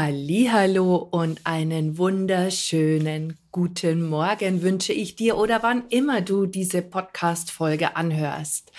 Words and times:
Hallo 0.00 0.94
und 0.94 1.40
einen 1.42 1.98
wunderschönen 1.98 3.36
guten 3.50 4.08
Morgen 4.08 4.62
wünsche 4.62 4.92
ich 4.92 5.16
dir 5.16 5.36
oder 5.36 5.64
wann 5.64 5.88
immer 5.88 6.20
du 6.20 6.46
diese 6.46 6.82
Podcast 6.82 7.50
Folge 7.50 7.96
anhörst. 7.96 8.70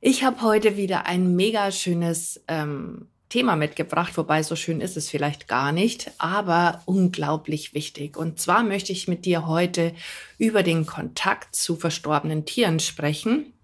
Ich 0.00 0.22
habe 0.22 0.42
heute 0.42 0.76
wieder 0.76 1.06
ein 1.06 1.34
mega 1.34 1.72
schönes 1.72 2.40
ähm, 2.46 3.08
Thema 3.28 3.56
mitgebracht, 3.56 4.16
wobei 4.16 4.44
so 4.44 4.54
schön 4.54 4.80
ist 4.80 4.96
es 4.96 5.10
vielleicht 5.10 5.48
gar 5.48 5.72
nicht, 5.72 6.12
aber 6.18 6.82
unglaublich 6.86 7.74
wichtig. 7.74 8.16
Und 8.16 8.38
zwar 8.38 8.62
möchte 8.62 8.92
ich 8.92 9.08
mit 9.08 9.24
dir 9.24 9.48
heute 9.48 9.92
über 10.38 10.62
den 10.62 10.86
Kontakt 10.86 11.56
zu 11.56 11.74
verstorbenen 11.74 12.44
Tieren 12.44 12.78
sprechen 12.78 13.54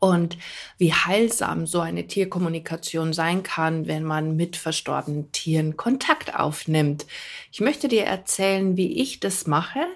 und 0.00 0.38
wie 0.78 0.92
heilsam 0.92 1.66
so 1.66 1.80
eine 1.80 2.06
Tierkommunikation 2.06 3.12
sein 3.12 3.42
kann, 3.42 3.86
wenn 3.86 4.02
man 4.02 4.34
mit 4.34 4.56
verstorbenen 4.56 5.30
Tieren 5.30 5.76
Kontakt 5.76 6.34
aufnimmt. 6.34 7.06
Ich 7.52 7.60
möchte 7.60 7.86
dir 7.86 8.04
erzählen, 8.04 8.76
wie 8.76 9.00
ich 9.00 9.20
das 9.20 9.46
mache 9.46 9.86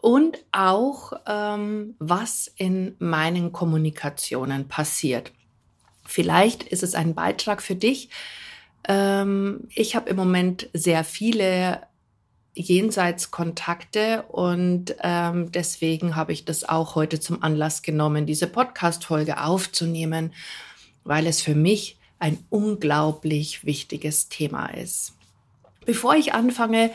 und 0.00 0.38
auch, 0.50 1.12
ähm, 1.26 1.94
was 1.98 2.52
in 2.56 2.96
meinen 2.98 3.52
Kommunikationen 3.52 4.66
passiert. 4.66 5.32
Vielleicht 6.06 6.62
ist 6.62 6.82
es 6.82 6.94
ein 6.94 7.14
Beitrag 7.14 7.62
für 7.62 7.76
dich. 7.76 8.08
Ähm, 8.88 9.68
ich 9.74 9.94
habe 9.94 10.10
im 10.10 10.16
Moment 10.16 10.68
sehr 10.72 11.04
viele 11.04 11.82
Jenseitskontakte 12.54 14.22
und 14.28 14.94
ähm, 15.02 15.50
deswegen 15.52 16.16
habe 16.16 16.32
ich 16.32 16.44
das 16.44 16.68
auch 16.68 16.94
heute 16.94 17.18
zum 17.20 17.42
Anlass 17.42 17.82
genommen, 17.82 18.26
diese 18.26 18.46
Podcast-Folge 18.46 19.40
aufzunehmen, 19.40 20.32
weil 21.04 21.26
es 21.26 21.42
für 21.42 21.54
mich 21.54 21.96
ein 22.18 22.38
unglaublich 22.50 23.64
wichtiges 23.64 24.28
Thema 24.28 24.66
ist. 24.66 25.12
Bevor 25.84 26.14
ich 26.14 26.32
anfange, 26.32 26.90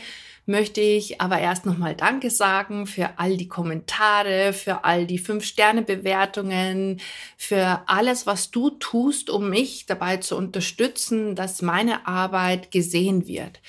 möchte 0.46 0.80
ich 0.80 1.20
aber 1.20 1.38
erst 1.38 1.66
nochmal 1.66 1.94
Danke 1.94 2.30
sagen 2.30 2.86
für 2.86 3.18
all 3.18 3.36
die 3.36 3.48
Kommentare, 3.48 4.52
für 4.52 4.84
all 4.84 5.06
die 5.06 5.18
Fünf-Sterne-Bewertungen, 5.18 7.00
für 7.36 7.82
alles, 7.86 8.26
was 8.26 8.50
du 8.50 8.70
tust, 8.70 9.30
um 9.30 9.50
mich 9.50 9.86
dabei 9.86 10.16
zu 10.16 10.36
unterstützen, 10.36 11.36
dass 11.36 11.62
meine 11.62 12.06
Arbeit 12.06 12.70
gesehen 12.70 13.28
wird. 13.28 13.60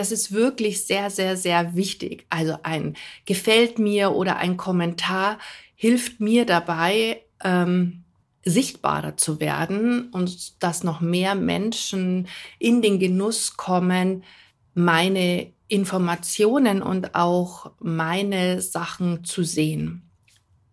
Das 0.00 0.12
ist 0.12 0.32
wirklich 0.32 0.86
sehr, 0.86 1.10
sehr, 1.10 1.36
sehr 1.36 1.76
wichtig. 1.76 2.24
Also 2.30 2.56
ein 2.62 2.96
gefällt 3.26 3.78
mir 3.78 4.12
oder 4.12 4.38
ein 4.38 4.56
Kommentar 4.56 5.38
hilft 5.74 6.20
mir 6.20 6.46
dabei, 6.46 7.20
ähm, 7.44 8.04
sichtbarer 8.42 9.18
zu 9.18 9.40
werden 9.40 10.08
und 10.08 10.62
dass 10.62 10.84
noch 10.84 11.02
mehr 11.02 11.34
Menschen 11.34 12.28
in 12.58 12.80
den 12.80 12.98
Genuss 12.98 13.58
kommen, 13.58 14.24
meine 14.72 15.52
Informationen 15.68 16.80
und 16.80 17.14
auch 17.14 17.72
meine 17.78 18.62
Sachen 18.62 19.24
zu 19.24 19.44
sehen. 19.44 20.08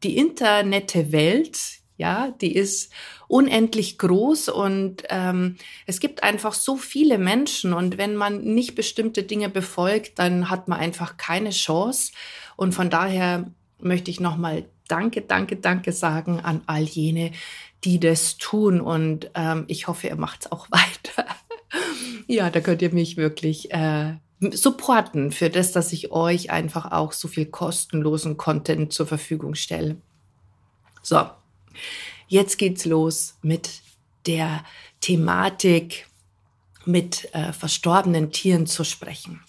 Die 0.03 0.16
internette 0.16 1.11
Welt, 1.11 1.59
ja, 1.98 2.31
die 2.42 2.56
ist 2.56 2.92
unendlich 3.28 3.98
groß 3.98 4.49
und 4.49 5.04
ähm, 5.10 5.58
es 5.86 5.99
gibt 5.99 6.23
einfach 6.23 6.54
so 6.54 6.77
viele 6.77 7.17
Menschen 7.17 7.73
und 7.73 7.98
wenn 7.98 8.16
man 8.16 8.44
nicht 8.44 8.76
bestimmte 8.76 9.23
Dinge 9.23 9.49
befolgt, 9.49 10.20
dann 10.20 10.49
hat 10.49 10.67
man 10.67 10.80
einfach 10.80 11.17
keine 11.17 11.49
Chance. 11.49 12.14
Und 12.55 12.73
von 12.73 12.89
daher 12.89 13.52
möchte 13.80 14.11
ich 14.11 14.20
nochmal 14.20 14.66
Danke, 14.88 15.22
danke, 15.22 15.58
danke 15.58 15.92
sagen 15.92 16.39
an 16.39 16.61
all 16.66 16.83
jene, 16.83 17.32
die 17.83 17.99
das 17.99 18.38
tun 18.38 18.80
und 18.80 19.30
ähm, 19.36 19.66
ich 19.67 19.88
hoffe, 19.88 20.08
ihr 20.08 20.16
macht 20.16 20.45
es 20.45 20.52
auch 20.52 20.67
weiter. 20.72 21.26
ja, 22.27 22.49
da 22.49 22.61
könnt 22.61 22.82
ihr 22.82 22.93
mich 22.93 23.17
wirklich 23.17 23.72
äh, 23.72 24.14
supporten 24.39 25.32
für 25.32 25.49
das, 25.49 25.72
dass 25.72 25.92
ich 25.92 26.11
euch 26.11 26.52
einfach 26.52 26.92
auch 26.92 27.11
so 27.11 27.27
viel 27.27 27.48
kostenlosen 27.48 28.38
Content 28.38 28.93
zur 28.93 29.08
Verfügung 29.08 29.55
stelle. 29.55 29.98
So, 31.02 31.30
Jetzt 32.27 32.58
geht's 32.58 32.86
los 32.86 33.38
mit 33.42 33.82
der 34.26 34.64
Thematik, 35.02 36.08
mit 36.86 37.33
äh, 37.33 37.54
verstorbenen 37.54 38.32
Tieren 38.32 38.67
zu 38.67 38.83
sprechen. 38.83 39.42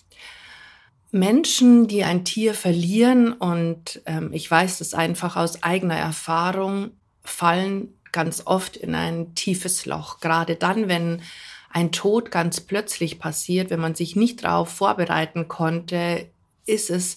Menschen, 1.11 1.88
die 1.88 2.05
ein 2.05 2.25
Tier 2.25 2.55
verlieren, 2.55 3.33
und 3.33 4.03
ähm, 4.06 4.31
ich 4.33 4.50
weiß 4.50 4.78
das 4.78 4.94
einfach 4.94 5.37
aus 5.37 5.62
eigener 5.62 5.97
Erfahrung, 5.97 6.91
fallen 7.22 7.94
ganz 8.12 8.43
oft 8.44 8.77
in 8.77 8.94
ein 8.94 9.34
tiefes 9.34 9.87
Loch. 9.87 10.21
Gerade 10.21 10.56
dann, 10.56 10.88
wenn 10.88 11.22
ein 11.71 11.93
Tod 11.93 12.31
ganz 12.31 12.61
plötzlich 12.61 13.19
passiert, 13.19 13.71
wenn 13.71 13.81
man 13.81 13.94
sich 13.94 14.17
nicht 14.17 14.44
darauf 14.44 14.69
vorbereiten 14.69 15.49
konnte, 15.49 16.28
ist 16.67 16.91
es 16.91 17.17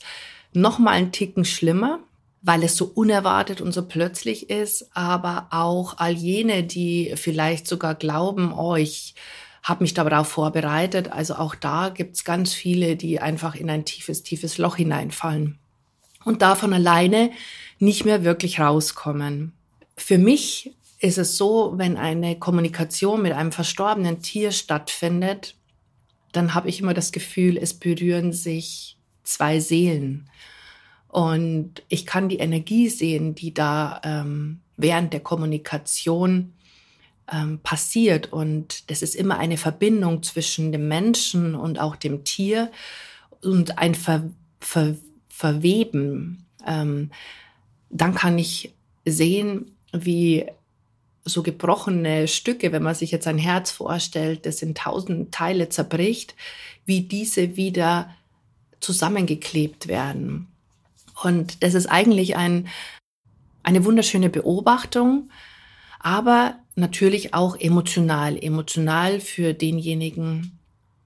noch 0.53 0.79
mal 0.79 0.91
einen 0.91 1.11
Ticken 1.11 1.45
schlimmer 1.45 1.99
weil 2.41 2.63
es 2.63 2.75
so 2.75 2.85
unerwartet 2.85 3.61
und 3.61 3.71
so 3.71 3.87
plötzlich 3.87 4.49
ist, 4.49 4.89
aber 4.95 5.47
auch 5.51 5.97
all 5.97 6.13
jene, 6.13 6.63
die 6.63 7.13
vielleicht 7.15 7.67
sogar 7.67 7.95
glauben, 7.95 8.51
oh, 8.53 8.75
ich 8.75 9.15
habe 9.63 9.83
mich 9.83 9.93
darauf 9.93 10.27
vorbereitet. 10.27 11.11
Also 11.11 11.35
auch 11.35 11.53
da 11.53 11.89
gibt's 11.89 12.23
ganz 12.23 12.53
viele, 12.53 12.95
die 12.95 13.19
einfach 13.19 13.55
in 13.55 13.69
ein 13.69 13.85
tiefes, 13.85 14.23
tiefes 14.23 14.57
Loch 14.57 14.77
hineinfallen 14.77 15.59
und 16.25 16.41
davon 16.41 16.73
alleine 16.73 17.31
nicht 17.79 18.05
mehr 18.05 18.23
wirklich 18.23 18.59
rauskommen. 18.59 19.53
Für 19.95 20.17
mich 20.17 20.73
ist 20.99 21.17
es 21.17 21.37
so, 21.37 21.73
wenn 21.77 21.97
eine 21.97 22.37
Kommunikation 22.37 23.21
mit 23.21 23.33
einem 23.33 23.51
verstorbenen 23.51 24.21
Tier 24.21 24.51
stattfindet, 24.51 25.55
dann 26.31 26.53
habe 26.53 26.69
ich 26.69 26.79
immer 26.79 26.93
das 26.93 27.11
Gefühl, 27.11 27.57
es 27.57 27.73
berühren 27.73 28.33
sich 28.33 28.97
zwei 29.23 29.59
Seelen. 29.59 30.29
Und 31.11 31.83
ich 31.89 32.05
kann 32.05 32.29
die 32.29 32.37
Energie 32.37 32.87
sehen, 32.87 33.35
die 33.35 33.53
da 33.53 33.99
ähm, 34.05 34.61
während 34.77 35.11
der 35.11 35.19
Kommunikation 35.19 36.53
ähm, 37.29 37.59
passiert. 37.63 38.31
Und 38.31 38.89
das 38.89 39.01
ist 39.01 39.15
immer 39.15 39.37
eine 39.37 39.57
Verbindung 39.57 40.23
zwischen 40.23 40.71
dem 40.71 40.87
Menschen 40.87 41.53
und 41.53 41.81
auch 41.81 41.97
dem 41.97 42.23
Tier 42.23 42.71
und 43.41 43.77
ein 43.77 43.93
Ver 43.93 44.29
Ver 44.61 44.95
Verweben. 45.27 46.45
Ähm, 46.65 47.11
dann 47.89 48.15
kann 48.15 48.37
ich 48.37 48.73
sehen, 49.05 49.75
wie 49.91 50.45
so 51.25 51.43
gebrochene 51.43 52.29
Stücke, 52.29 52.71
wenn 52.71 52.83
man 52.83 52.95
sich 52.95 53.11
jetzt 53.11 53.27
ein 53.27 53.37
Herz 53.37 53.69
vorstellt, 53.69 54.45
das 54.45 54.61
in 54.61 54.75
tausend 54.75 55.33
Teile 55.33 55.67
zerbricht, 55.67 56.35
wie 56.85 57.01
diese 57.01 57.57
wieder 57.57 58.15
zusammengeklebt 58.79 59.87
werden. 59.87 60.50
Und 61.23 61.63
das 61.63 61.73
ist 61.73 61.87
eigentlich 61.87 62.35
ein, 62.35 62.67
eine 63.63 63.85
wunderschöne 63.85 64.29
Beobachtung, 64.29 65.29
aber 65.99 66.55
natürlich 66.75 67.33
auch 67.33 67.55
emotional. 67.55 68.37
Emotional 68.41 69.19
für 69.19 69.53
denjenigen, 69.53 70.57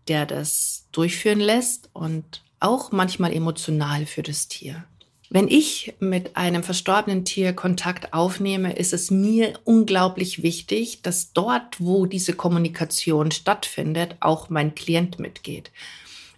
der 0.07 0.25
das 0.25 0.87
durchführen 0.91 1.39
lässt 1.39 1.89
und 1.93 2.43
auch 2.59 2.91
manchmal 2.91 3.33
emotional 3.33 4.05
für 4.05 4.23
das 4.23 4.47
Tier. 4.47 4.85
Wenn 5.29 5.47
ich 5.47 5.95
mit 5.99 6.37
einem 6.37 6.63
verstorbenen 6.63 7.25
Tier 7.25 7.53
Kontakt 7.53 8.13
aufnehme, 8.13 8.73
ist 8.73 8.93
es 8.93 9.09
mir 9.09 9.59
unglaublich 9.63 10.43
wichtig, 10.43 11.01
dass 11.01 11.33
dort, 11.33 11.81
wo 11.81 12.05
diese 12.05 12.33
Kommunikation 12.33 13.31
stattfindet, 13.31 14.15
auch 14.19 14.49
mein 14.49 14.75
Klient 14.75 15.19
mitgeht. 15.19 15.71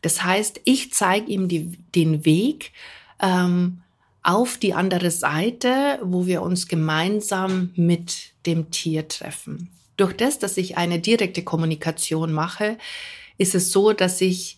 Das 0.01 0.23
heißt, 0.23 0.61
ich 0.63 0.93
zeige 0.93 1.29
ihm 1.29 1.47
die, 1.47 1.77
den 1.93 2.23
Weg, 2.23 2.71
ähm, 3.21 3.81
auf 4.23 4.57
die 4.57 4.73
andere 4.73 5.11
Seite, 5.11 5.99
wo 6.03 6.25
wir 6.25 6.41
uns 6.41 6.67
gemeinsam 6.67 7.71
mit 7.75 8.33
dem 8.45 8.71
Tier 8.71 9.07
treffen. 9.07 9.69
Durch 9.95 10.13
das, 10.13 10.37
dass 10.37 10.57
ich 10.57 10.77
eine 10.77 10.99
direkte 10.99 11.43
Kommunikation 11.43 12.31
mache, 12.31 12.77
ist 13.37 13.55
es 13.55 13.71
so, 13.71 13.93
dass 13.93 14.21
ich 14.21 14.57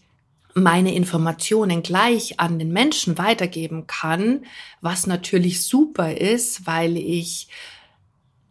meine 0.54 0.94
Informationen 0.96 1.84
gleich 1.84 2.40
an 2.40 2.60
den 2.60 2.72
Menschen 2.74 3.18
weitergeben 3.18 3.88
kann, 3.88 4.46
was 4.82 5.08
natürlich 5.08 5.64
super 5.64 6.18
ist, 6.18 6.66
weil 6.66 6.98
ich 6.98 7.48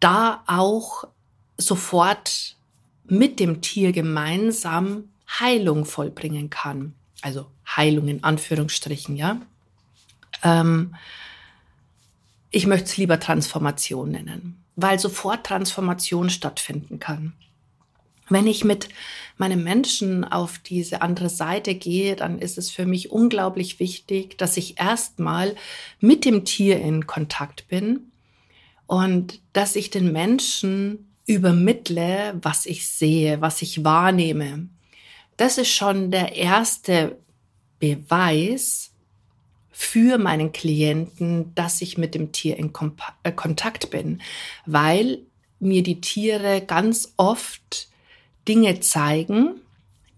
da 0.00 0.42
auch 0.46 1.04
sofort 1.56 2.56
mit 3.06 3.40
dem 3.40 3.60
Tier 3.60 3.92
gemeinsam 3.92 5.10
Heilung 5.28 5.84
vollbringen 5.84 6.50
kann. 6.50 6.94
Also 7.20 7.46
Heilung 7.66 8.08
in 8.08 8.22
Anführungsstrichen, 8.22 9.16
ja. 9.16 9.40
Ähm, 10.42 10.94
ich 12.50 12.66
möchte 12.66 12.86
es 12.86 12.96
lieber 12.96 13.20
Transformation 13.20 14.10
nennen, 14.10 14.64
weil 14.76 14.98
sofort 14.98 15.44
Transformation 15.44 16.30
stattfinden 16.30 16.98
kann. 16.98 17.34
Wenn 18.30 18.46
ich 18.46 18.64
mit 18.64 18.88
meinem 19.38 19.62
Menschen 19.62 20.24
auf 20.24 20.58
diese 20.58 21.00
andere 21.00 21.30
Seite 21.30 21.74
gehe, 21.74 22.16
dann 22.16 22.38
ist 22.38 22.58
es 22.58 22.70
für 22.70 22.84
mich 22.84 23.10
unglaublich 23.10 23.80
wichtig, 23.80 24.36
dass 24.36 24.56
ich 24.56 24.78
erstmal 24.78 25.54
mit 26.00 26.24
dem 26.24 26.44
Tier 26.44 26.80
in 26.80 27.06
Kontakt 27.06 27.68
bin 27.68 28.10
und 28.86 29.40
dass 29.52 29.76
ich 29.76 29.90
den 29.90 30.12
Menschen 30.12 31.08
übermittle, 31.26 32.38
was 32.42 32.66
ich 32.66 32.88
sehe, 32.88 33.40
was 33.40 33.62
ich 33.62 33.84
wahrnehme. 33.84 34.68
Das 35.36 35.58
ist 35.58 35.70
schon 35.70 36.10
der 36.10 36.34
erste 36.34 37.18
Beweis 37.78 38.90
für 39.80 40.18
meinen 40.18 40.50
Klienten, 40.50 41.54
dass 41.54 41.80
ich 41.82 41.96
mit 41.96 42.16
dem 42.16 42.32
Tier 42.32 42.56
in 42.56 42.72
äh, 43.22 43.30
Kontakt 43.30 43.90
bin, 43.90 44.20
weil 44.66 45.20
mir 45.60 45.84
die 45.84 46.00
Tiere 46.00 46.60
ganz 46.66 47.14
oft 47.16 47.86
Dinge 48.48 48.80
zeigen, 48.80 49.60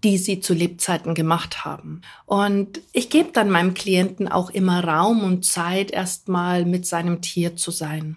die 0.03 0.17
sie 0.17 0.41
zu 0.41 0.55
Lebzeiten 0.55 1.15
gemacht 1.15 1.63
haben. 1.63 2.01
Und 2.25 2.81
ich 2.95 3.11
gebe 3.11 3.33
dann 3.33 3.51
meinem 3.51 3.75
Klienten 3.75 4.29
auch 4.29 4.49
immer 4.49 4.83
Raum 4.83 5.23
und 5.23 5.45
Zeit, 5.45 5.91
erstmal 5.91 6.65
mit 6.65 6.87
seinem 6.87 7.21
Tier 7.21 7.55
zu 7.55 7.71
sein. 7.71 8.17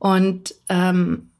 Und 0.00 0.56
ähm, 0.68 1.30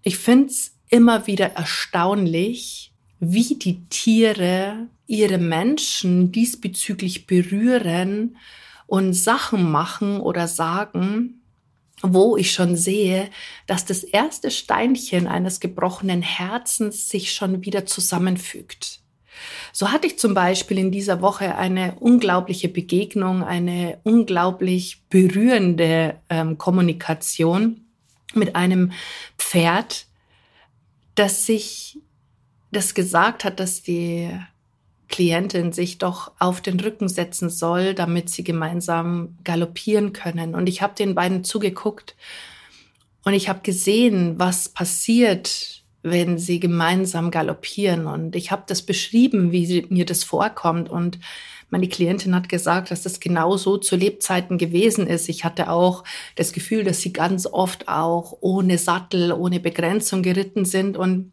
ich 0.00 0.16
finde 0.16 0.46
es 0.46 0.72
immer 0.88 1.26
wieder 1.26 1.52
erstaunlich, 1.52 2.94
wie 3.20 3.54
die 3.54 3.84
Tiere 3.88 4.86
ihre 5.06 5.38
Menschen 5.38 6.32
diesbezüglich 6.32 7.26
berühren 7.26 8.36
und 8.86 9.14
Sachen 9.14 9.70
machen 9.70 10.20
oder 10.20 10.48
sagen, 10.48 11.40
wo 12.02 12.36
ich 12.36 12.52
schon 12.52 12.76
sehe, 12.76 13.30
dass 13.66 13.84
das 13.84 14.04
erste 14.04 14.50
Steinchen 14.50 15.26
eines 15.26 15.60
gebrochenen 15.60 16.22
Herzens 16.22 17.08
sich 17.08 17.32
schon 17.32 17.64
wieder 17.64 17.86
zusammenfügt. 17.86 19.00
So 19.72 19.90
hatte 19.92 20.06
ich 20.06 20.18
zum 20.18 20.34
Beispiel 20.34 20.78
in 20.78 20.90
dieser 20.90 21.20
Woche 21.20 21.56
eine 21.56 21.96
unglaubliche 22.00 22.68
Begegnung, 22.68 23.42
eine 23.42 23.98
unglaublich 24.02 25.02
berührende 25.10 26.16
ähm, 26.30 26.58
Kommunikation 26.58 27.82
mit 28.34 28.56
einem 28.56 28.92
Pferd, 29.38 30.06
das 31.14 31.46
sich 31.46 31.98
das 32.70 32.94
gesagt 32.94 33.44
hat, 33.44 33.60
dass 33.60 33.82
die 33.82 34.30
Klientin 35.08 35.72
sich 35.72 35.98
doch 35.98 36.32
auf 36.38 36.60
den 36.60 36.80
Rücken 36.80 37.08
setzen 37.08 37.48
soll, 37.48 37.94
damit 37.94 38.28
sie 38.28 38.44
gemeinsam 38.44 39.36
galoppieren 39.44 40.12
können. 40.12 40.54
Und 40.54 40.68
ich 40.68 40.82
habe 40.82 40.94
den 40.94 41.14
beiden 41.14 41.44
zugeguckt 41.44 42.16
und 43.24 43.34
ich 43.34 43.48
habe 43.48 43.60
gesehen, 43.62 44.38
was 44.38 44.68
passiert, 44.68 45.82
wenn 46.02 46.38
sie 46.38 46.60
gemeinsam 46.60 47.30
galoppieren. 47.30 48.06
Und 48.06 48.36
ich 48.36 48.52
habe 48.52 48.62
das 48.66 48.82
beschrieben, 48.82 49.50
wie 49.50 49.86
mir 49.88 50.06
das 50.06 50.22
vorkommt. 50.22 50.88
Und 50.88 51.18
meine 51.68 51.88
Klientin 51.88 52.34
hat 52.34 52.48
gesagt, 52.48 52.92
dass 52.92 53.02
das 53.02 53.18
genau 53.18 53.56
so 53.56 53.76
zu 53.78 53.96
Lebzeiten 53.96 54.58
gewesen 54.58 55.08
ist. 55.08 55.28
Ich 55.28 55.44
hatte 55.44 55.70
auch 55.70 56.04
das 56.36 56.52
Gefühl, 56.52 56.84
dass 56.84 57.00
sie 57.00 57.12
ganz 57.12 57.46
oft 57.46 57.88
auch 57.88 58.38
ohne 58.40 58.78
Sattel, 58.78 59.32
ohne 59.32 59.58
Begrenzung 59.58 60.22
geritten 60.22 60.64
sind. 60.64 60.96
Und 60.96 61.32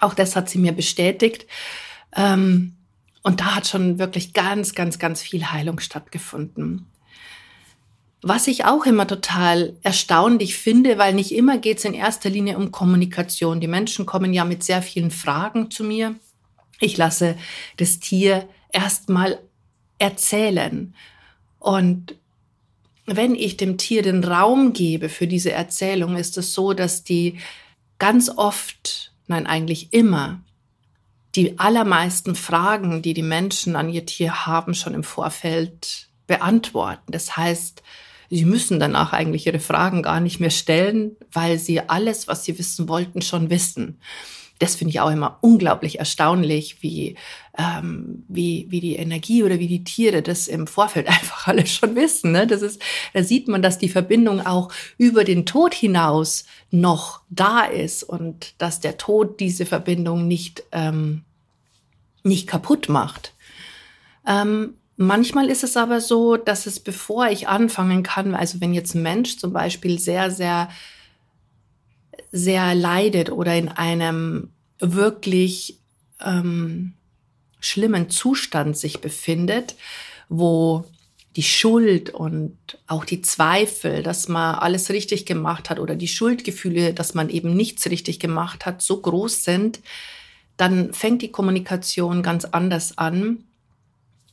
auch 0.00 0.14
das 0.14 0.36
hat 0.36 0.48
sie 0.48 0.58
mir 0.58 0.72
bestätigt. 0.72 1.46
Ähm, 2.14 2.76
und 3.22 3.40
da 3.40 3.56
hat 3.56 3.66
schon 3.66 3.98
wirklich 3.98 4.32
ganz, 4.32 4.74
ganz, 4.74 4.98
ganz 4.98 5.20
viel 5.20 5.46
Heilung 5.46 5.80
stattgefunden. 5.80 6.86
Was 8.22 8.46
ich 8.46 8.64
auch 8.64 8.86
immer 8.86 9.06
total 9.06 9.76
erstaunlich 9.82 10.56
finde, 10.56 10.98
weil 10.98 11.14
nicht 11.14 11.32
immer 11.32 11.58
geht 11.58 11.78
es 11.78 11.84
in 11.84 11.94
erster 11.94 12.30
Linie 12.30 12.56
um 12.56 12.72
Kommunikation. 12.72 13.60
Die 13.60 13.68
Menschen 13.68 14.06
kommen 14.06 14.32
ja 14.32 14.44
mit 14.44 14.64
sehr 14.64 14.82
vielen 14.82 15.10
Fragen 15.10 15.70
zu 15.70 15.84
mir. 15.84 16.14
Ich 16.80 16.96
lasse 16.96 17.36
das 17.76 18.00
Tier 18.00 18.48
erstmal 18.72 19.38
erzählen. 19.98 20.94
Und 21.58 22.16
wenn 23.06 23.34
ich 23.34 23.56
dem 23.56 23.78
Tier 23.78 24.02
den 24.02 24.24
Raum 24.24 24.72
gebe 24.72 25.08
für 25.08 25.26
diese 25.26 25.52
Erzählung, 25.52 26.16
ist 26.16 26.36
es 26.38 26.52
so, 26.52 26.72
dass 26.72 27.04
die 27.04 27.38
ganz 27.98 28.28
oft 28.28 29.12
nein 29.26 29.46
eigentlich 29.46 29.92
immer, 29.92 30.40
die 31.34 31.58
allermeisten 31.58 32.34
Fragen, 32.34 33.02
die 33.02 33.14
die 33.14 33.22
Menschen 33.22 33.76
an 33.76 33.90
ihr 33.90 34.06
Tier 34.06 34.46
haben, 34.46 34.74
schon 34.74 34.94
im 34.94 35.04
Vorfeld 35.04 36.08
beantworten. 36.26 37.12
Das 37.12 37.36
heißt, 37.36 37.82
sie 38.30 38.44
müssen 38.44 38.80
danach 38.80 39.12
eigentlich 39.12 39.46
ihre 39.46 39.60
Fragen 39.60 40.02
gar 40.02 40.20
nicht 40.20 40.40
mehr 40.40 40.50
stellen, 40.50 41.16
weil 41.30 41.58
sie 41.58 41.80
alles, 41.80 42.26
was 42.26 42.44
sie 42.44 42.58
wissen 42.58 42.88
wollten, 42.88 43.20
schon 43.22 43.50
wissen 43.50 44.00
das 44.58 44.76
finde 44.76 44.90
ich 44.90 45.00
auch 45.00 45.10
immer 45.10 45.38
unglaublich 45.40 45.98
erstaunlich, 45.98 46.82
wie, 46.82 47.16
ähm, 47.58 48.24
wie, 48.28 48.66
wie 48.70 48.80
die 48.80 48.96
Energie 48.96 49.42
oder 49.42 49.58
wie 49.58 49.68
die 49.68 49.84
Tiere 49.84 50.22
das 50.22 50.48
im 50.48 50.66
Vorfeld 50.66 51.08
einfach 51.08 51.46
alles 51.48 51.70
schon 51.72 51.94
wissen. 51.94 52.32
Ne? 52.32 52.46
Das 52.46 52.62
ist, 52.62 52.80
da 53.12 53.22
sieht 53.22 53.48
man, 53.48 53.62
dass 53.62 53.78
die 53.78 53.88
Verbindung 53.88 54.44
auch 54.44 54.72
über 54.98 55.24
den 55.24 55.46
Tod 55.46 55.74
hinaus 55.74 56.44
noch 56.70 57.20
da 57.28 57.62
ist 57.64 58.02
und 58.02 58.54
dass 58.58 58.80
der 58.80 58.96
Tod 58.98 59.40
diese 59.40 59.66
Verbindung 59.66 60.26
nicht, 60.26 60.64
ähm, 60.72 61.22
nicht 62.22 62.46
kaputt 62.46 62.88
macht. 62.88 63.34
Ähm, 64.26 64.74
Manchmal 64.98 65.50
ist 65.50 65.62
es 65.62 65.76
aber 65.76 66.00
so, 66.00 66.38
dass 66.38 66.64
es, 66.64 66.80
bevor 66.80 67.28
ich 67.28 67.48
anfangen 67.48 68.02
kann, 68.02 68.34
also 68.34 68.62
wenn 68.62 68.72
jetzt 68.72 68.94
ein 68.94 69.02
Mensch 69.02 69.36
zum 69.36 69.52
Beispiel 69.52 69.98
sehr, 69.98 70.30
sehr 70.30 70.70
sehr 72.32 72.74
leidet 72.74 73.30
oder 73.30 73.56
in 73.56 73.68
einem 73.68 74.50
wirklich 74.78 75.78
ähm, 76.24 76.94
schlimmen 77.60 78.10
Zustand 78.10 78.76
sich 78.76 79.00
befindet, 79.00 79.74
wo 80.28 80.84
die 81.36 81.42
Schuld 81.42 82.10
und 82.10 82.56
auch 82.86 83.04
die 83.04 83.20
Zweifel, 83.20 84.02
dass 84.02 84.26
man 84.26 84.54
alles 84.54 84.88
richtig 84.88 85.26
gemacht 85.26 85.68
hat 85.68 85.78
oder 85.78 85.94
die 85.94 86.08
Schuldgefühle, 86.08 86.94
dass 86.94 87.12
man 87.12 87.28
eben 87.28 87.54
nichts 87.54 87.86
richtig 87.90 88.18
gemacht 88.20 88.64
hat, 88.64 88.80
so 88.80 89.00
groß 89.00 89.44
sind, 89.44 89.80
dann 90.56 90.94
fängt 90.94 91.20
die 91.20 91.30
Kommunikation 91.30 92.22
ganz 92.22 92.46
anders 92.46 92.96
an. 92.96 93.44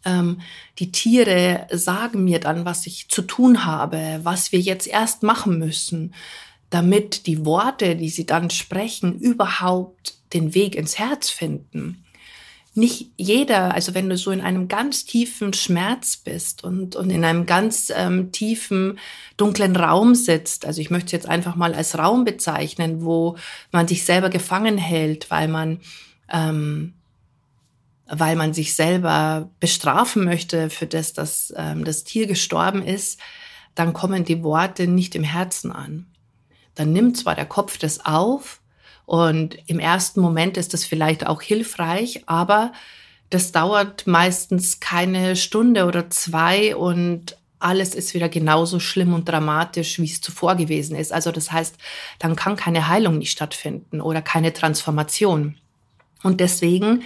Ähm, 0.06 0.40
die 0.80 0.94
Tiere 0.94 1.68
sagen 1.72 2.24
mir 2.24 2.40
dann, 2.40 2.64
was 2.64 2.88
ich 2.88 3.10
zu 3.10 3.22
tun 3.22 3.66
habe, 3.66 4.22
was 4.24 4.54
wir 4.54 4.60
jetzt 4.60 4.88
erst 4.88 5.24
machen 5.24 5.60
müssen, 5.60 6.14
damit 6.74 7.28
die 7.28 7.46
Worte, 7.46 7.96
die 7.96 8.10
sie 8.10 8.26
dann 8.26 8.50
sprechen, 8.50 9.20
überhaupt 9.20 10.16
den 10.34 10.56
Weg 10.56 10.76
ins 10.76 10.98
Herz 10.98 11.30
finden. 11.30 12.04
Nicht 12.74 13.12
jeder, 13.16 13.76
also 13.76 13.94
wenn 13.94 14.10
du 14.10 14.18
so 14.18 14.32
in 14.32 14.42
einem 14.42 14.68
ganz 14.68 15.06
tiefen 15.06 15.54
Schmerz 15.54 16.18
bist 16.18 16.64
und, 16.64 16.96
und 16.96 17.12
in 17.12 17.24
einem 17.24 17.46
ganz 17.46 17.94
ähm, 17.96 18.32
tiefen, 18.32 18.98
dunklen 19.38 19.76
Raum 19.76 20.16
sitzt, 20.16 20.66
also 20.66 20.82
ich 20.82 20.90
möchte 20.90 21.06
es 21.06 21.12
jetzt 21.12 21.30
einfach 21.30 21.56
mal 21.56 21.76
als 21.76 21.96
Raum 21.96 22.24
bezeichnen, 22.24 23.04
wo 23.06 23.38
man 23.72 23.88
sich 23.88 24.04
selber 24.04 24.32
gefangen 24.32 24.80
hält, 24.80 25.30
weil 25.30 25.48
man, 25.50 25.80
ähm, 26.32 26.94
weil 28.08 28.36
man 28.36 28.56
sich 28.56 28.74
selber 28.74 29.52
bestrafen 29.60 30.24
möchte 30.24 30.72
für 30.72 30.88
das, 30.88 31.14
dass 31.14 31.54
ähm, 31.56 31.84
das 31.84 32.04
Tier 32.04 32.26
gestorben 32.26 32.82
ist, 32.82 33.20
dann 33.76 33.94
kommen 33.94 34.26
die 34.26 34.42
Worte 34.42 34.88
nicht 34.88 35.14
im 35.14 35.24
Herzen 35.24 35.72
an 35.72 36.08
dann 36.76 36.92
nimmt 36.94 37.18
zwar 37.18 37.36
der 37.36 37.46
Kopf 37.46 37.78
das 37.78 38.06
auf 38.06 38.62
und 39.06 39.58
im 39.68 39.80
ersten 39.80 40.22
Moment 40.22 40.58
ist 40.58 40.74
das 40.74 40.86
vielleicht 40.86 41.28
auch 41.28 41.42
hilfreich, 41.42 42.24
aber 42.26 42.72
das 43.30 43.52
dauert 43.52 44.08
meistens 44.08 44.80
keine 44.80 45.36
Stunde 45.36 45.86
oder 45.86 46.10
zwei 46.10 46.76
und 46.76 47.38
alles 47.60 47.96
ist 47.96 48.14
wieder 48.14 48.30
genauso 48.30 48.80
schlimm 48.80 49.14
und 49.14 49.28
dramatisch, 49.28 49.98
wie 50.00 50.06
es 50.06 50.22
zuvor 50.22 50.56
gewesen 50.56 50.96
ist. 50.96 51.14
Also 51.14 51.32
das 51.32 51.52
heißt, 51.52 51.76
dann 52.20 52.36
kann 52.36 52.58
keine 52.58 52.90
Heilung 52.90 53.18
nicht 53.18 53.32
stattfinden 53.32 54.02
oder 54.02 54.22
keine 54.22 54.52
Transformation. 54.52 55.56
Und 56.24 56.42
deswegen 56.42 57.04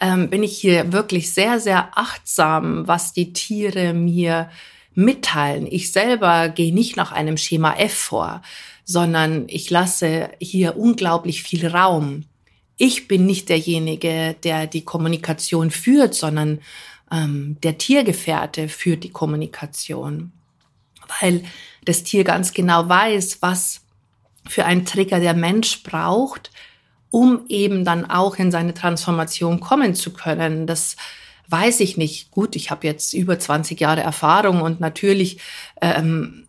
ähm, 0.00 0.30
bin 0.30 0.42
ich 0.42 0.58
hier 0.58 0.92
wirklich 0.92 1.32
sehr, 1.32 1.60
sehr 1.60 1.90
achtsam, 1.96 2.88
was 2.88 3.12
die 3.12 3.32
Tiere 3.32 3.92
mir 3.92 4.50
mitteilen. 4.94 5.66
Ich 5.70 5.92
selber 5.92 6.48
gehe 6.48 6.74
nicht 6.74 6.96
nach 6.96 7.12
einem 7.12 7.36
Schema 7.36 7.74
F 7.74 7.94
vor, 7.94 8.42
sondern 8.92 9.46
ich 9.48 9.70
lasse 9.70 10.30
hier 10.38 10.76
unglaublich 10.76 11.42
viel 11.42 11.66
Raum. 11.66 12.24
Ich 12.76 13.08
bin 13.08 13.24
nicht 13.24 13.48
derjenige, 13.48 14.36
der 14.44 14.66
die 14.66 14.84
Kommunikation 14.84 15.70
führt, 15.70 16.14
sondern 16.14 16.60
ähm, 17.10 17.56
der 17.62 17.78
Tiergefährte 17.78 18.68
führt 18.68 19.02
die 19.02 19.10
Kommunikation, 19.10 20.32
weil 21.20 21.42
das 21.86 22.02
Tier 22.02 22.22
ganz 22.22 22.52
genau 22.52 22.86
weiß, 22.86 23.40
was 23.40 23.80
für 24.46 24.66
einen 24.66 24.84
Trigger 24.84 25.20
der 25.20 25.34
Mensch 25.34 25.82
braucht, 25.82 26.50
um 27.10 27.46
eben 27.48 27.86
dann 27.86 28.10
auch 28.10 28.36
in 28.36 28.50
seine 28.50 28.74
Transformation 28.74 29.60
kommen 29.60 29.94
zu 29.94 30.12
können. 30.12 30.66
Das 30.66 30.96
weiß 31.48 31.80
ich 31.80 31.96
nicht. 31.96 32.30
Gut, 32.30 32.56
ich 32.56 32.70
habe 32.70 32.86
jetzt 32.86 33.14
über 33.14 33.38
20 33.38 33.80
Jahre 33.80 34.02
Erfahrung 34.02 34.60
und 34.60 34.80
natürlich 34.80 35.38
ähm, 35.80 36.46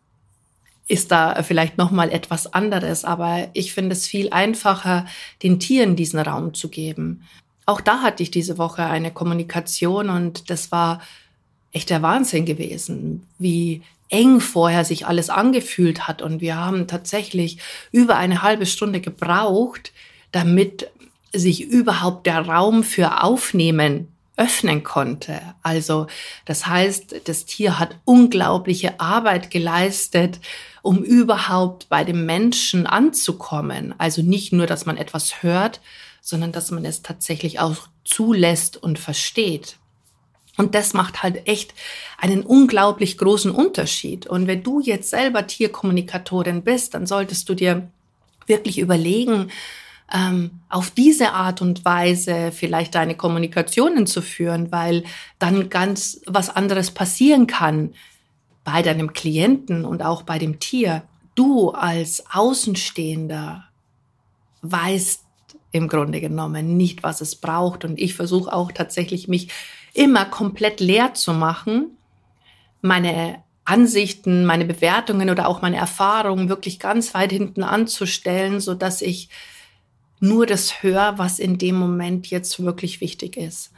ist 0.88 1.12
da 1.12 1.42
vielleicht 1.44 1.78
noch 1.78 1.92
mal 1.92 2.12
etwas 2.12 2.54
anderes, 2.54 3.06
aber 3.06 3.50
ich 3.54 3.74
finde 3.74 3.94
es 3.94 4.06
viel 4.06 4.30
einfacher, 4.32 5.06
den 5.42 5.60
Tieren 5.60 5.96
diesen 5.96 6.20
Raum 6.20 6.54
zu 6.54 6.70
geben. 6.70 7.24
Auch 7.66 7.80
da 7.80 8.02
hatte 8.02 8.24
ich 8.24 8.32
diese 8.32 8.58
Woche 8.58 8.84
eine 8.84 9.12
Kommunikation 9.12 10.10
und 10.10 10.50
das 10.50 10.72
war 10.72 11.02
echt 11.72 11.90
der 11.90 12.02
Wahnsinn 12.02 12.46
gewesen, 12.46 13.25
wie 13.40 13.82
eng 14.10 14.42
vorher 14.42 14.86
sich 14.86 15.08
alles 15.08 15.30
angefühlt 15.30 16.08
hat 16.08 16.22
und 16.22 16.42
wir 16.42 16.58
haben 16.58 16.88
tatsächlich 16.88 17.58
über 17.92 18.18
eine 18.18 18.44
halbe 18.44 18.66
Stunde 18.66 19.02
gebraucht, 19.02 19.92
damit 20.32 20.92
sich 21.32 21.63
überhaupt 21.63 22.28
der 22.28 22.42
Raum 22.46 22.84
für 22.84 23.24
Aufnehmen 23.24 24.12
öffnen 24.36 24.84
konnte. 24.84 25.40
Also 25.62 26.08
das 26.46 26.66
heißt, 26.66 27.22
das 27.25 27.46
Tier 27.46 27.80
hat 27.80 27.98
unglaubliche 28.06 29.00
Arbeit 29.00 29.52
geleistet, 29.52 30.40
um 30.82 31.04
überhaupt 31.04 31.88
bei 31.90 32.04
dem 32.04 32.25
Menschen 32.25 32.88
anzukommen. 32.88 33.94
Also 33.98 34.22
nicht 34.22 34.52
nur, 34.52 34.66
dass 34.66 34.86
man 34.86 34.98
etwas 34.98 35.44
hört, 35.44 35.82
sondern 36.22 36.52
dass 36.52 36.72
man 36.72 36.86
es 36.86 37.04
tatsächlich 37.04 37.60
auch 37.60 37.88
zulässt 38.06 38.82
und 38.82 38.98
versteht. 38.98 39.78
Und 40.58 40.75
das 40.75 40.94
macht 40.94 41.24
halt 41.24 41.48
echt 41.48 41.74
einen 42.18 42.44
unglaublich 42.44 43.18
großen 43.18 43.52
Unterschied. 43.52 44.28
Und 44.28 44.48
wenn 44.48 44.63
du 44.63 44.82
jetzt 44.82 45.10
selber 45.10 45.48
Tierkommunikatorin 45.48 46.63
bist, 46.63 46.94
dann 46.94 47.08
solltest 47.08 47.50
du 47.50 47.56
dir 47.56 47.88
wirklich 48.46 48.80
überlegen, 48.80 49.52
ähm, 50.12 50.62
auf 50.70 50.92
diese 50.92 51.32
Art 51.34 51.62
und 51.62 51.86
Weise 51.86 52.52
vielleicht 52.52 52.96
deine 52.96 53.16
Kommunikationen 53.16 54.08
zu 54.08 54.22
führen, 54.22 54.72
weil 54.72 55.04
dann 55.40 55.70
ganz 55.70 56.22
was 56.26 56.50
anderes 56.50 56.92
passieren 56.92 57.48
kann 57.48 57.94
bei 58.64 58.82
deinem 58.82 59.14
Klienten 59.14 59.86
und 59.86 60.04
auch 60.04 60.24
bei 60.24 60.40
dem 60.40 60.60
Tier. 60.60 61.04
Du 61.36 61.72
als 61.72 62.24
Außenstehender 62.32 63.66
weißt 64.62 65.24
im 65.72 65.88
Grunde 65.88 66.22
genommen 66.22 66.78
nicht, 66.78 67.04
was 67.04 67.20
es 67.20 67.36
braucht. 67.36 67.84
Und 67.84 68.00
ich 68.00 68.14
versuche 68.14 68.54
auch 68.54 68.72
tatsächlich, 68.72 69.28
mich 69.28 69.50
immer 69.94 70.26
komplett 70.26 70.80
leer 70.80 71.14
zu 71.16 71.34
machen, 71.34 71.98
meine 72.82 73.44
Ansichten, 73.66 74.46
meine 74.46 74.66
Bewertungen 74.66 75.30
oder 75.30 75.48
auch 75.48 75.62
meine 75.62 75.78
Erfahrungen 75.78 76.50
wirklich 76.50 76.80
ganz 76.80 77.14
weit 77.14 77.32
hinten 77.32 77.64
anzustellen, 77.64 78.60
so 78.60 78.74
dass 78.76 79.02
ich 79.02 79.30
nur 80.24 80.46
das 80.46 80.82
höre, 80.82 81.18
was 81.18 81.38
in 81.38 81.58
dem 81.58 81.75
Moment 81.75 82.27
jetzt 82.27 82.63
wirklich 82.63 83.01
wichtig 83.01 83.36
ist. 83.36 83.72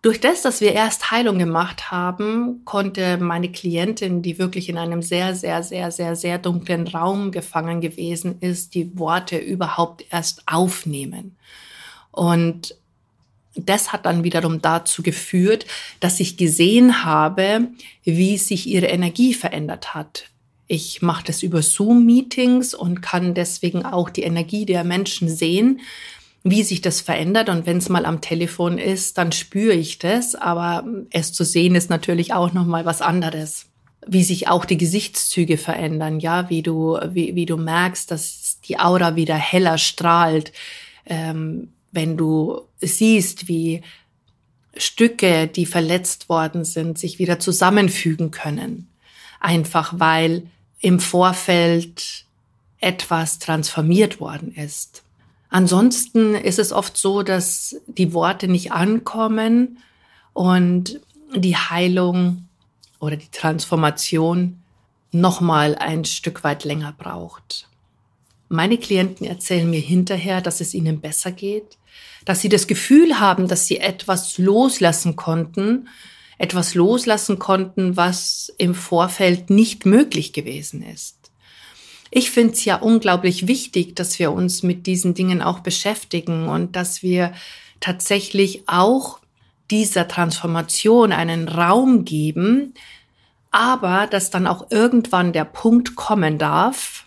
Durch 0.00 0.18
das, 0.18 0.40
dass 0.40 0.62
wir 0.62 0.72
erst 0.72 1.10
Heilung 1.10 1.38
gemacht 1.38 1.90
haben, 1.90 2.62
konnte 2.64 3.18
meine 3.18 3.52
Klientin, 3.52 4.22
die 4.22 4.38
wirklich 4.38 4.70
in 4.70 4.78
einem 4.78 5.02
sehr, 5.02 5.34
sehr, 5.34 5.62
sehr, 5.62 5.92
sehr, 5.92 6.16
sehr 6.16 6.38
dunklen 6.38 6.88
Raum 6.88 7.30
gefangen 7.30 7.82
gewesen 7.82 8.40
ist, 8.40 8.74
die 8.74 8.98
Worte 8.98 9.36
überhaupt 9.36 10.04
erst 10.10 10.42
aufnehmen. 10.46 11.36
Und 12.10 12.74
das 13.54 13.92
hat 13.92 14.06
dann 14.06 14.24
wiederum 14.24 14.62
dazu 14.62 15.02
geführt, 15.02 15.66
dass 16.00 16.20
ich 16.20 16.38
gesehen 16.38 17.04
habe, 17.04 17.68
wie 18.02 18.38
sich 18.38 18.66
ihre 18.66 18.86
Energie 18.86 19.34
verändert 19.34 19.94
hat. 19.94 20.31
Ich 20.72 21.02
mache 21.02 21.24
das 21.26 21.42
über 21.42 21.60
Zoom-Meetings 21.60 22.72
und 22.72 23.02
kann 23.02 23.34
deswegen 23.34 23.84
auch 23.84 24.08
die 24.08 24.22
Energie 24.22 24.64
der 24.64 24.84
Menschen 24.84 25.28
sehen, 25.28 25.80
wie 26.44 26.62
sich 26.62 26.80
das 26.80 27.02
verändert. 27.02 27.50
Und 27.50 27.66
wenn 27.66 27.76
es 27.76 27.90
mal 27.90 28.06
am 28.06 28.22
Telefon 28.22 28.78
ist, 28.78 29.18
dann 29.18 29.32
spüre 29.32 29.74
ich 29.74 29.98
das. 29.98 30.34
Aber 30.34 30.86
es 31.10 31.34
zu 31.34 31.44
sehen 31.44 31.74
ist 31.74 31.90
natürlich 31.90 32.32
auch 32.32 32.54
noch 32.54 32.64
mal 32.64 32.86
was 32.86 33.02
anderes. 33.02 33.66
Wie 34.06 34.24
sich 34.24 34.48
auch 34.48 34.64
die 34.64 34.78
Gesichtszüge 34.78 35.58
verändern, 35.58 36.20
ja, 36.20 36.48
wie 36.48 36.62
du 36.62 36.98
wie, 37.10 37.34
wie 37.34 37.44
du 37.44 37.58
merkst, 37.58 38.10
dass 38.10 38.58
die 38.66 38.78
Aura 38.78 39.14
wieder 39.14 39.36
heller 39.36 39.76
strahlt, 39.76 40.54
ähm, 41.04 41.74
wenn 41.90 42.16
du 42.16 42.62
siehst, 42.80 43.46
wie 43.46 43.82
Stücke, 44.74 45.48
die 45.48 45.66
verletzt 45.66 46.30
worden 46.30 46.64
sind, 46.64 46.98
sich 46.98 47.18
wieder 47.18 47.38
zusammenfügen 47.38 48.30
können. 48.30 48.88
Einfach 49.38 49.92
weil 49.98 50.44
im 50.82 51.00
Vorfeld 51.00 52.26
etwas 52.80 53.38
transformiert 53.38 54.20
worden 54.20 54.52
ist. 54.54 55.02
Ansonsten 55.48 56.34
ist 56.34 56.58
es 56.58 56.72
oft 56.72 56.96
so, 56.96 57.22
dass 57.22 57.76
die 57.86 58.12
Worte 58.12 58.48
nicht 58.48 58.72
ankommen 58.72 59.78
und 60.32 61.00
die 61.34 61.56
Heilung 61.56 62.48
oder 63.00 63.16
die 63.16 63.30
Transformation 63.30 64.60
nochmal 65.12 65.76
ein 65.76 66.04
Stück 66.04 66.42
weit 66.42 66.64
länger 66.64 66.92
braucht. 66.96 67.68
Meine 68.48 68.78
Klienten 68.78 69.26
erzählen 69.26 69.70
mir 69.70 69.80
hinterher, 69.80 70.40
dass 70.40 70.60
es 70.60 70.74
ihnen 70.74 71.00
besser 71.00 71.32
geht, 71.32 71.78
dass 72.24 72.40
sie 72.40 72.48
das 72.48 72.66
Gefühl 72.66 73.20
haben, 73.20 73.48
dass 73.48 73.66
sie 73.66 73.78
etwas 73.78 74.38
loslassen 74.38 75.16
konnten, 75.16 75.88
etwas 76.38 76.74
loslassen 76.74 77.38
konnten, 77.38 77.96
was 77.96 78.52
im 78.58 78.74
Vorfeld 78.74 79.50
nicht 79.50 79.86
möglich 79.86 80.32
gewesen 80.32 80.82
ist. 80.82 81.22
Ich 82.10 82.30
finde 82.30 82.52
es 82.52 82.64
ja 82.64 82.76
unglaublich 82.76 83.46
wichtig, 83.46 83.96
dass 83.96 84.18
wir 84.18 84.32
uns 84.32 84.62
mit 84.62 84.86
diesen 84.86 85.14
Dingen 85.14 85.40
auch 85.40 85.60
beschäftigen 85.60 86.48
und 86.48 86.76
dass 86.76 87.02
wir 87.02 87.32
tatsächlich 87.80 88.64
auch 88.66 89.18
dieser 89.70 90.06
Transformation 90.08 91.12
einen 91.12 91.48
Raum 91.48 92.04
geben, 92.04 92.74
aber 93.50 94.06
dass 94.06 94.30
dann 94.30 94.46
auch 94.46 94.70
irgendwann 94.70 95.32
der 95.32 95.46
Punkt 95.46 95.96
kommen 95.96 96.38
darf, 96.38 97.06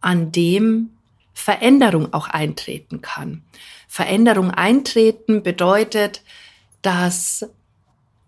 an 0.00 0.32
dem 0.32 0.90
Veränderung 1.32 2.12
auch 2.12 2.28
eintreten 2.28 3.00
kann. 3.00 3.44
Veränderung 3.86 4.50
eintreten 4.50 5.42
bedeutet, 5.44 6.22
dass 6.82 7.48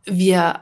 wir 0.05 0.61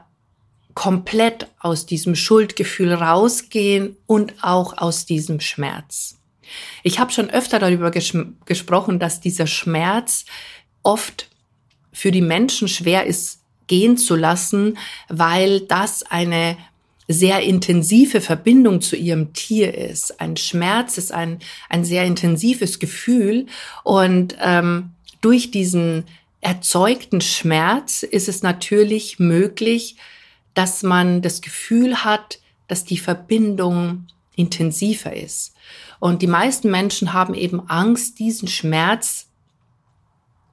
komplett 0.73 1.47
aus 1.59 1.85
diesem 1.85 2.15
Schuldgefühl 2.15 2.93
rausgehen 2.93 3.97
und 4.05 4.33
auch 4.41 4.77
aus 4.77 5.05
diesem 5.05 5.39
Schmerz. 5.39 6.17
Ich 6.83 6.99
habe 6.99 7.11
schon 7.11 7.29
öfter 7.29 7.59
darüber 7.59 7.91
ges 7.91 8.13
gesprochen, 8.45 8.99
dass 8.99 9.19
dieser 9.19 9.47
Schmerz 9.47 10.25
oft 10.83 11.29
für 11.91 12.11
die 12.11 12.21
Menschen 12.21 12.67
schwer 12.67 13.05
ist, 13.05 13.41
gehen 13.67 13.97
zu 13.97 14.15
lassen, 14.15 14.77
weil 15.09 15.61
das 15.61 16.03
eine 16.03 16.57
sehr 17.07 17.41
intensive 17.41 18.21
Verbindung 18.21 18.81
zu 18.81 18.95
ihrem 18.95 19.33
Tier 19.33 19.75
ist. 19.75 20.21
Ein 20.21 20.37
Schmerz 20.37 20.97
ist 20.97 21.11
ein, 21.11 21.39
ein 21.67 21.83
sehr 21.83 22.05
intensives 22.05 22.79
Gefühl 22.79 23.47
und 23.83 24.37
ähm, 24.39 24.91
durch 25.19 25.51
diesen 25.51 26.05
erzeugten 26.41 27.21
Schmerz 27.21 28.03
ist 28.03 28.29
es 28.29 28.43
natürlich 28.43 29.19
möglich, 29.19 29.97
dass 30.53 30.83
man 30.83 31.21
das 31.21 31.41
Gefühl 31.41 32.03
hat, 32.03 32.39
dass 32.67 32.85
die 32.85 32.97
Verbindung 32.97 34.07
intensiver 34.35 35.13
ist. 35.15 35.53
Und 35.99 36.21
die 36.21 36.27
meisten 36.27 36.71
Menschen 36.71 37.13
haben 37.13 37.33
eben 37.33 37.69
Angst, 37.69 38.19
diesen 38.19 38.47
Schmerz 38.47 39.27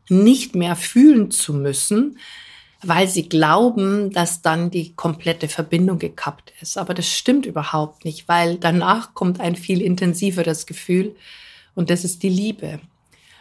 nicht 0.09 0.55
mehr 0.55 0.77
fühlen 0.77 1.31
zu 1.31 1.55
müssen, 1.55 2.19
weil 2.83 3.09
sie 3.09 3.29
glauben, 3.29 4.11
dass 4.11 4.43
dann 4.43 4.71
die 4.71 4.95
komplette 4.95 5.49
Verbindung 5.49 5.99
gekappt 5.99 6.53
ist. 6.61 6.79
Aber 6.79 6.95
das 6.95 7.09
stimmt 7.09 7.47
überhaupt 7.47 8.05
nicht, 8.05 8.29
weil 8.29 8.57
danach 8.57 9.15
kommt 9.15 9.41
ein 9.41 9.57
viel 9.57 9.81
intensiveres 9.81 10.67
Gefühl 10.67 11.17
und 11.75 11.91
das 11.91 12.05
ist 12.05 12.23
die 12.23 12.29
Liebe. 12.29 12.81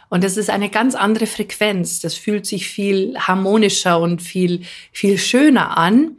Und 0.08 0.22
das 0.22 0.36
ist 0.36 0.50
eine 0.50 0.70
ganz 0.70 0.94
andere 0.94 1.26
Frequenz. 1.26 2.00
Das 2.00 2.14
fühlt 2.14 2.46
sich 2.46 2.68
viel 2.68 3.18
harmonischer 3.18 3.98
und 4.00 4.22
viel, 4.22 4.62
viel 4.92 5.18
schöner 5.18 5.76
an. 5.76 6.18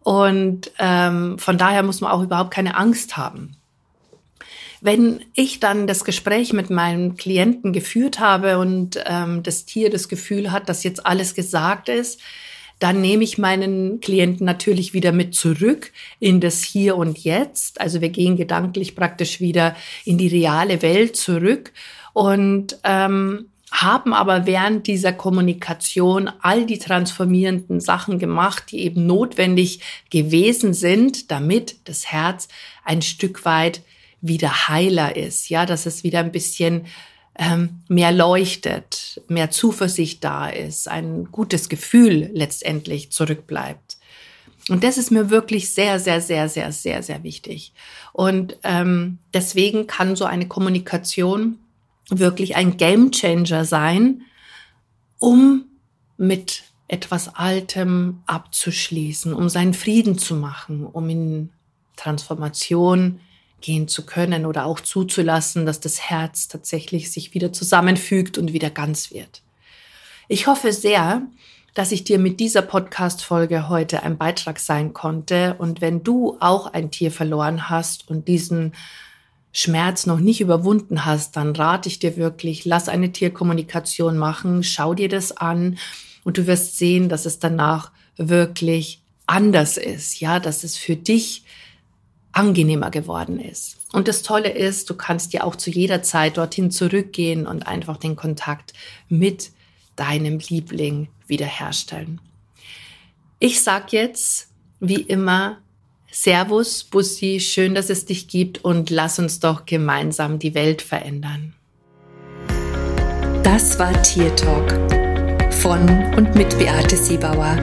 Und 0.00 0.72
ähm, 0.78 1.38
von 1.38 1.58
daher 1.58 1.82
muss 1.82 2.00
man 2.00 2.10
auch 2.10 2.22
überhaupt 2.22 2.50
keine 2.50 2.76
Angst 2.76 3.16
haben. 3.16 3.56
Wenn 4.80 5.20
ich 5.34 5.60
dann 5.60 5.86
das 5.86 6.04
Gespräch 6.04 6.52
mit 6.52 6.70
meinem 6.70 7.16
Klienten 7.16 7.72
geführt 7.72 8.20
habe 8.20 8.58
und 8.58 9.02
ähm, 9.06 9.42
das 9.42 9.64
Tier 9.64 9.90
das 9.90 10.08
Gefühl 10.08 10.52
hat, 10.52 10.68
dass 10.68 10.84
jetzt 10.84 11.04
alles 11.04 11.34
gesagt 11.34 11.88
ist, 11.88 12.20
dann 12.78 13.00
nehme 13.00 13.24
ich 13.24 13.38
meinen 13.38 14.00
Klienten 14.00 14.46
natürlich 14.46 14.94
wieder 14.94 15.12
mit 15.12 15.34
zurück 15.34 15.92
in 16.20 16.40
das 16.40 16.62
Hier 16.62 16.96
und 16.96 17.18
Jetzt. 17.18 17.80
Also 17.80 18.00
wir 18.00 18.10
gehen 18.10 18.36
gedanklich 18.36 18.94
praktisch 18.94 19.40
wieder 19.40 19.74
in 20.04 20.18
die 20.18 20.28
reale 20.28 20.80
Welt 20.82 21.16
zurück 21.16 21.72
und 22.12 22.78
ähm, 22.84 23.46
haben 23.70 24.14
aber 24.14 24.46
während 24.46 24.86
dieser 24.86 25.12
Kommunikation 25.12 26.30
all 26.40 26.66
die 26.66 26.78
transformierenden 26.78 27.80
Sachen 27.80 28.18
gemacht, 28.18 28.64
die 28.70 28.80
eben 28.80 29.06
notwendig 29.06 29.80
gewesen 30.10 30.72
sind, 30.72 31.30
damit 31.30 31.76
das 31.84 32.06
Herz 32.06 32.48
ein 32.84 33.02
Stück 33.02 33.44
weit 33.44 33.82
wieder 34.20 34.68
heiler 34.68 35.16
ist, 35.16 35.48
ja, 35.48 35.66
dass 35.66 35.86
es 35.86 36.02
wieder 36.02 36.20
ein 36.20 36.32
bisschen 36.32 36.86
ähm, 37.38 37.82
mehr 37.88 38.12
leuchtet, 38.12 39.22
mehr 39.28 39.50
Zuversicht 39.50 40.24
da 40.24 40.48
ist, 40.48 40.88
ein 40.88 41.28
gutes 41.30 41.68
Gefühl 41.68 42.30
letztendlich 42.34 43.12
zurückbleibt. 43.12 43.96
Und 44.68 44.84
das 44.84 44.98
ist 44.98 45.10
mir 45.10 45.30
wirklich 45.30 45.72
sehr, 45.72 45.98
sehr, 46.00 46.20
sehr, 46.20 46.48
sehr, 46.48 46.72
sehr, 46.72 47.02
sehr 47.02 47.22
wichtig. 47.22 47.72
Und 48.12 48.58
ähm, 48.64 49.18
deswegen 49.32 49.86
kann 49.86 50.16
so 50.16 50.24
eine 50.24 50.46
Kommunikation 50.46 51.58
wirklich 52.10 52.56
ein 52.56 52.76
Gamechanger 52.76 53.64
sein, 53.64 54.22
um 55.18 55.64
mit 56.16 56.64
etwas 56.88 57.34
Altem 57.34 58.22
abzuschließen, 58.26 59.32
um 59.32 59.48
seinen 59.48 59.74
Frieden 59.74 60.18
zu 60.18 60.34
machen, 60.34 60.84
um 60.86 61.08
in 61.08 61.50
Transformation 61.96 63.20
gehen 63.60 63.88
zu 63.88 64.06
können 64.06 64.46
oder 64.46 64.66
auch 64.66 64.80
zuzulassen, 64.80 65.66
dass 65.66 65.80
das 65.80 66.00
Herz 66.00 66.48
tatsächlich 66.48 67.10
sich 67.10 67.34
wieder 67.34 67.52
zusammenfügt 67.52 68.38
und 68.38 68.52
wieder 68.52 68.70
ganz 68.70 69.12
wird. 69.12 69.42
Ich 70.28 70.46
hoffe 70.46 70.72
sehr, 70.72 71.22
dass 71.74 71.92
ich 71.92 72.04
dir 72.04 72.18
mit 72.18 72.40
dieser 72.40 72.62
Podcast-Folge 72.62 73.68
heute 73.68 74.02
ein 74.02 74.18
Beitrag 74.18 74.58
sein 74.58 74.92
konnte. 74.94 75.54
Und 75.58 75.80
wenn 75.80 76.02
du 76.02 76.36
auch 76.40 76.66
ein 76.66 76.90
Tier 76.90 77.12
verloren 77.12 77.70
hast 77.70 78.08
und 78.10 78.26
diesen 78.28 78.72
Schmerz 79.52 80.06
noch 80.06 80.18
nicht 80.18 80.40
überwunden 80.40 81.04
hast, 81.04 81.36
dann 81.36 81.54
rate 81.54 81.88
ich 81.88 81.98
dir 81.98 82.16
wirklich, 82.16 82.64
lass 82.64 82.88
eine 82.88 83.12
Tierkommunikation 83.12 84.18
machen, 84.18 84.62
schau 84.62 84.94
dir 84.94 85.08
das 85.08 85.36
an 85.36 85.78
und 86.24 86.36
du 86.36 86.46
wirst 86.46 86.78
sehen, 86.78 87.08
dass 87.08 87.26
es 87.26 87.38
danach 87.38 87.90
wirklich 88.16 89.00
anders 89.26 89.76
ist, 89.76 90.20
ja, 90.20 90.40
dass 90.40 90.64
es 90.64 90.76
für 90.76 90.96
dich 90.96 91.44
angenehmer 92.38 92.90
geworden 92.90 93.40
ist. 93.40 93.76
Und 93.92 94.06
das 94.06 94.22
Tolle 94.22 94.50
ist, 94.50 94.88
du 94.88 94.94
kannst 94.94 95.32
ja 95.32 95.42
auch 95.42 95.56
zu 95.56 95.70
jeder 95.70 96.02
Zeit 96.02 96.36
dorthin 96.36 96.70
zurückgehen 96.70 97.48
und 97.48 97.66
einfach 97.66 97.96
den 97.96 98.14
Kontakt 98.14 98.74
mit 99.08 99.50
deinem 99.96 100.38
Liebling 100.38 101.08
wiederherstellen. 101.26 102.20
Ich 103.40 103.62
sag 103.62 103.92
jetzt, 103.92 104.48
wie 104.78 105.00
immer, 105.00 105.58
Servus, 106.12 106.84
Bussi, 106.84 107.40
schön, 107.40 107.74
dass 107.74 107.90
es 107.90 108.04
dich 108.04 108.28
gibt 108.28 108.64
und 108.64 108.88
lass 108.88 109.18
uns 109.18 109.40
doch 109.40 109.66
gemeinsam 109.66 110.38
die 110.38 110.54
Welt 110.54 110.80
verändern. 110.80 111.54
Das 113.42 113.80
war 113.80 114.00
Tier 114.02 114.34
Talk 114.36 114.70
von 115.52 115.88
und 116.14 116.36
mit 116.36 116.56
Beate 116.56 116.96
Siebauer, 116.96 117.56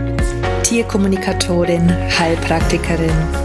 Tierkommunikatorin, 0.63 1.89
Heilpraktikerin 2.19 3.44